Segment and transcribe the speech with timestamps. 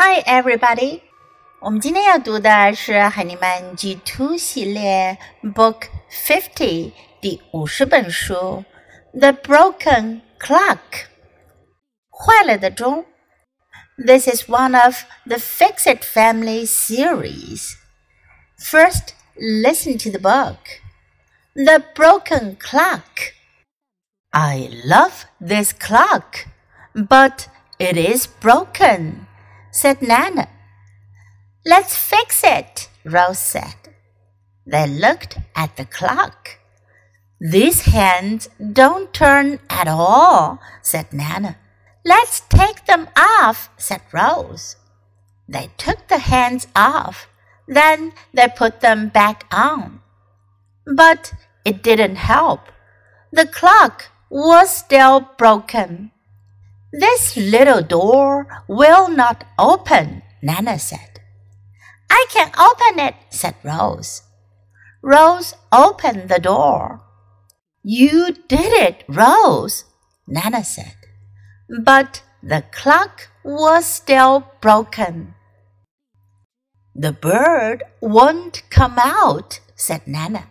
[0.00, 1.02] Hi, everybody！
[1.60, 8.64] 我们今天要读的是海尼曼 G Two 系列 Book Fifty 第五十本书《
[9.18, 10.78] The Broken Clock》
[12.10, 13.04] 坏了的钟。
[13.96, 17.74] This is one of the Fix It Family series.
[18.58, 20.58] First, listen to the book.
[21.54, 23.32] The Broken Clock.
[24.30, 26.46] I love this clock,
[26.94, 27.46] but
[27.78, 29.26] it is broken
[29.78, 30.48] said Nana.
[31.64, 33.76] Let's fix it, Rose said.
[34.66, 36.58] They looked at the clock.
[37.40, 41.56] These hands don't turn at all, said Nana.
[42.04, 44.74] Let's take them off, said Rose.
[45.48, 47.28] They took the hands off.
[47.68, 50.00] Then they put them back on.
[50.92, 51.32] But
[51.64, 52.62] it didn't help.
[53.30, 56.10] The clock was still broken.
[56.92, 61.20] This little door will not open, Nana said.
[62.10, 64.22] I can open it, said Rose.
[65.02, 67.02] Rose opened the door.
[67.82, 69.84] You did it, Rose,
[70.26, 70.96] Nana said.
[71.68, 75.34] But the clock was still broken.
[76.94, 80.48] The bird won't come out, said Nana.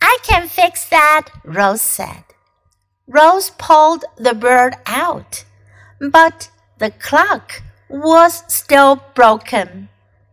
[0.00, 2.24] I can fix that, Rose said.
[3.08, 5.44] Rose pulled the bird out,
[6.00, 9.88] but the clock was still broken.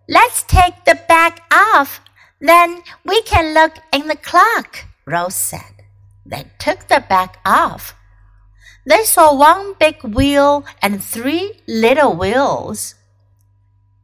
[0.07, 2.01] Let's take the bag off,
[2.39, 5.83] then we can look in the clock, Rose said.
[6.25, 7.95] They took the bag off.
[8.85, 12.95] They saw one big wheel and three little wheels.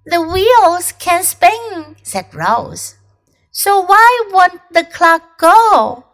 [0.05, 2.95] The wheels can spin, said Rose.
[3.51, 6.05] So why won't the clock go?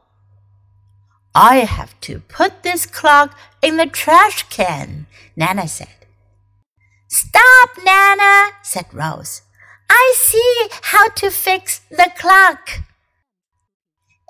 [1.35, 6.07] I have to put this clock in the trash can, Nana said.
[7.09, 9.43] Stop, Nana, said Rose.
[9.89, 12.81] I see how to fix the clock.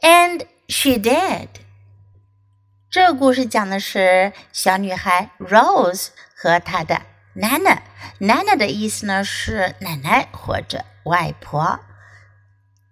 [0.02, 1.48] And she did.
[2.91, 7.03] 这个故事讲的是小女孩 Rose 和她的
[7.34, 11.81] Nana。Nana 的意思呢是奶奶或者外婆。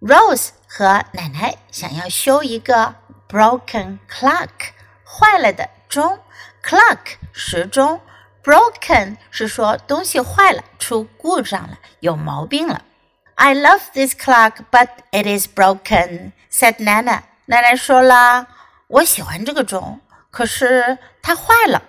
[0.01, 2.97] Rose 和奶奶想要修一个
[3.29, 4.49] broken clock
[5.05, 6.19] 坏了的钟，
[6.63, 6.99] clock
[7.33, 8.01] 时钟，
[8.43, 12.83] broken 是说东西坏了，出故障了，有毛病了。
[13.37, 17.23] I love this clock, but it is broken," said Nana.
[17.47, 18.47] 奶奶说了，
[18.87, 20.01] 我喜欢这个钟，
[20.31, 21.83] 可是它坏了。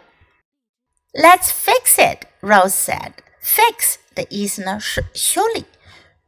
[1.13, 3.13] Let's fix it, Rose said.
[3.41, 5.66] Fix 的意思呢是修理。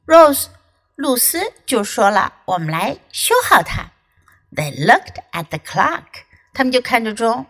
[0.06, 0.48] Rose
[0.96, 3.92] 露丝就说了，我们来修好它。
[4.55, 6.25] They looked at the clock.
[6.55, 7.47] 他们就看着钟。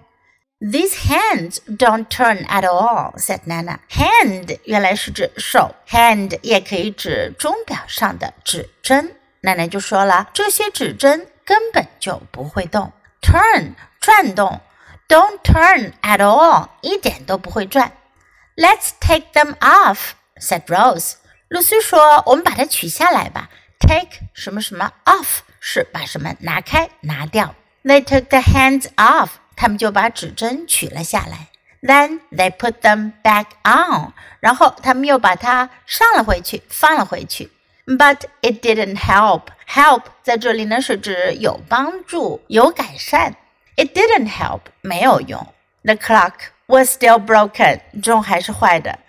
[0.60, 3.78] These hands don't turn at all," said Nana.
[3.90, 9.16] Hand 原来是指手，hand 也可以指钟表上的指针。
[9.40, 12.92] 奶奶就说了，这些指针根本就不会动。
[13.20, 14.60] Turn 转动
[15.08, 17.90] ，don't turn at all 一点都不会转。
[18.54, 21.14] Let's take them off," said Rose.
[21.48, 23.50] 露丝说：“我们把它取下来吧。
[23.81, 27.53] Take 什么什么 off。”是把什么拿开、拿掉。
[27.83, 31.49] They took the hands off，他们就把指针取了下来。
[31.81, 37.51] Then they put them back on，然后他们又把它上了回去，放了回去。
[37.85, 39.47] But it didn't help.
[39.67, 43.35] Help 在这里呢是指有帮助、有改善。
[43.75, 45.53] It didn't help，没有用。
[45.83, 46.33] The clock
[46.67, 48.99] was still broken，钟还是坏的。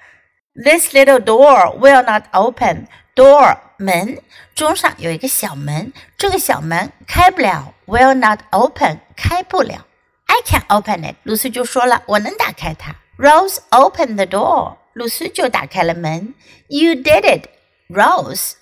[0.54, 2.88] This little door will not open.
[3.15, 4.23] Door 门，
[4.55, 9.85] 钟上有一个小门，这个小门开不了，will not open，开不了。
[10.25, 12.95] I can open it，露丝就说了，我能打开它。
[13.19, 16.33] Rose opened the door，露丝就打开了门。
[16.69, 18.53] You did it，Rose，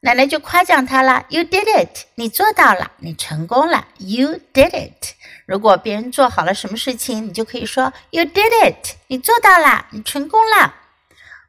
[0.00, 1.24] 奶奶就夸奖她了。
[1.28, 3.88] You did it，你做到了，你成功了。
[3.98, 10.72] You did it，如果别人做好了什么事情，你就可以说 You did it，你做到了，你成功了。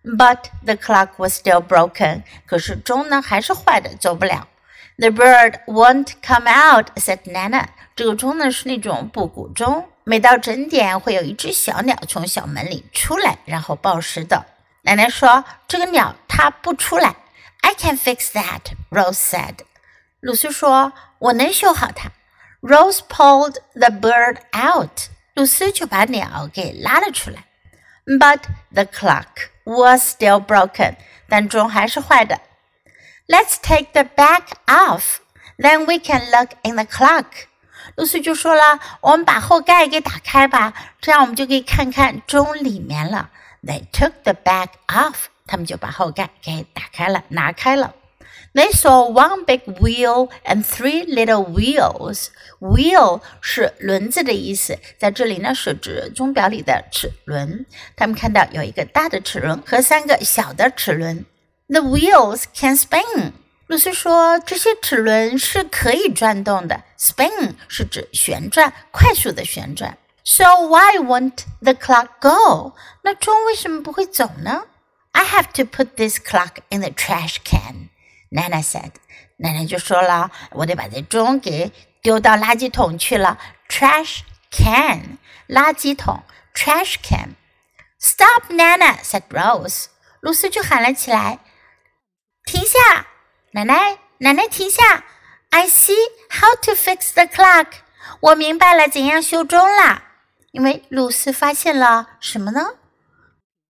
[0.03, 2.23] But the clock was still broken.
[2.45, 4.47] 可是钟呢还是坏的，走不了。
[4.97, 7.65] The bird won't come out," said Nana.
[7.95, 14.45] 这个钟呢是那种布谷钟，每到整点会有一只小鸟从小门里出来，然后报时的。
[14.83, 17.15] 奶奶说：“这个鸟它不出来。”
[17.61, 19.55] I can fix that, Rose said.
[20.21, 22.11] 露丝说：“我能修好它。”
[22.61, 25.09] Rose pulled the bird out.
[25.33, 27.45] 露丝就把鸟给拉了出来。
[28.08, 28.42] But
[28.72, 30.96] the clock was still broken，
[31.28, 32.40] 但钟还是坏的。
[33.26, 35.16] Let's take the back off,
[35.56, 37.24] then we can look in the clock。
[37.96, 43.30] 露丝就说了：“我们把后盖给打开吧，这样我们就可以看看钟里面了。
[43.62, 45.26] They took the bag off.
[45.46, 47.94] 他们就把后盖给打开了，拿开了。
[48.52, 52.28] They saw one big wheel and three little wheels.
[52.60, 57.66] Wheel 是轮子的意思，在这里呢是指钟表里的齿轮。
[57.96, 61.24] 他们看到有一个大的齿轮和三个小的齿轮。
[61.68, 63.32] The wheels can spin.
[63.66, 66.82] 露丝说：“这些齿轮是可以转动的。
[66.98, 69.96] Spin 是指旋转，快速的旋转。
[70.22, 72.74] So why won't the clock go？
[73.02, 74.64] 那钟为什么不会走呢？
[75.12, 77.88] I have to put this clock in the trash can.
[78.29, 78.91] Nana said.
[79.37, 81.71] 奶奶就说了：“我得把这钟给
[82.01, 83.39] 丢到垃圾桶去了。
[83.67, 84.19] Trash
[84.51, 85.17] can，
[85.47, 86.23] 垃圾桶
[86.53, 87.35] ，trash can。
[87.99, 89.85] Stop, Nana said Rose.
[90.21, 91.39] 露丝就喊了起来：
[92.45, 93.07] 停下！
[93.51, 95.03] 奶奶，奶奶，停下
[95.49, 95.95] ！I see
[96.29, 97.67] how to fix the clock。
[98.19, 100.03] 我明白了怎样修钟啦。
[100.51, 102.75] 因为露丝发现了什么呢？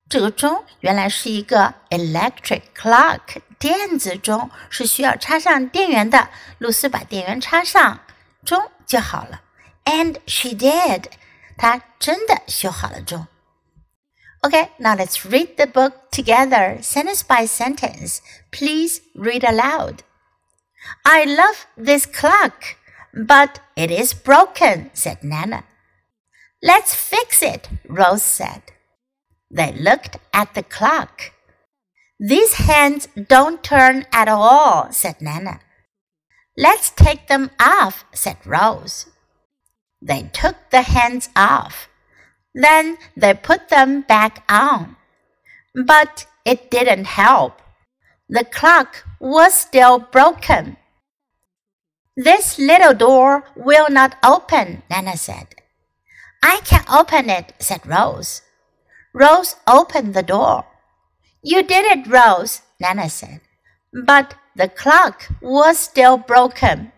[0.10, 6.30] 这个钟原来是一个 electric clock，电子钟是需要插上电源的。
[6.58, 8.00] 露丝把电源插上
[8.46, 9.42] 钟就好了。
[9.84, 11.06] And she did，
[11.58, 13.28] 她真的修好了钟。
[14.42, 18.20] Okay, now let's read the book together, sentence by sentence.
[18.52, 19.98] Please read aloud.
[21.04, 22.78] I love this clock,
[23.14, 25.66] but it is broken, said Nana.
[26.62, 28.62] Let's fix it, Rose said.
[29.52, 31.34] They looked at the clock.
[32.20, 35.62] These hands don't turn at all, said Nana.
[36.58, 39.08] Let's take them off, said Rose.
[40.02, 41.88] They took the hands off.
[42.54, 44.98] Then they put them back on.
[45.74, 47.62] But it didn't help.
[48.28, 50.76] The clock was still broken.
[52.18, 55.48] This little door will not open, Nana said.
[56.44, 58.42] I can open it, said Rose.
[59.14, 60.66] Rose opened the door.
[61.42, 63.42] You did it, Rose, Nana said.
[63.94, 66.92] But the clock was still broken.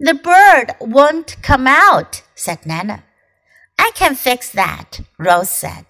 [0.00, 3.04] The bird won't come out, said Nana.
[3.78, 5.86] I can fix that, Rose said.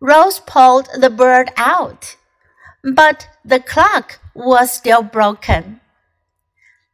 [0.00, 2.16] Rose pulled the bird out,
[2.82, 5.80] but the clock was still broken.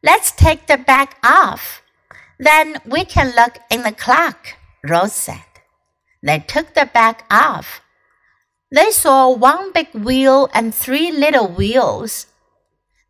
[0.01, 1.81] Let's take the bag off.
[2.39, 5.43] Then we can look in the clock, Rose said.
[6.21, 7.81] They took the bag off.
[8.73, 12.25] They saw one big wheel and three little wheels.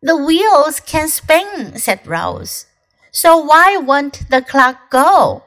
[0.02, 2.66] The wheels can spin, said Rose.
[3.10, 5.44] So why won't the clock go?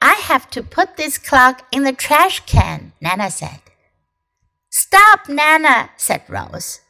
[0.00, 3.62] I have to put this clock in the trash can, Nana said.
[4.70, 6.80] Stop, Nana, said Rose.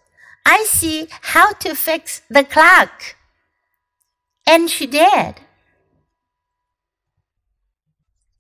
[0.45, 3.17] I see how to fix the clock.
[4.47, 5.37] And she did.